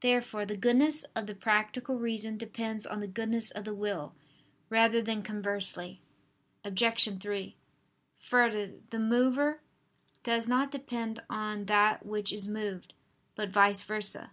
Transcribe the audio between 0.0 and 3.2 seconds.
Therefore the goodness of the practical reason depends on the